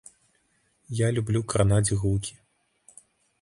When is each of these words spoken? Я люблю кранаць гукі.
Я 0.99 1.07
люблю 1.17 1.43
кранаць 1.53 1.95
гукі. 2.05 2.33